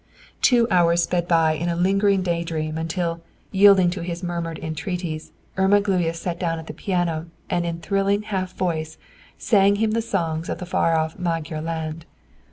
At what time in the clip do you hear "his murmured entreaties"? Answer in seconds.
4.01-5.31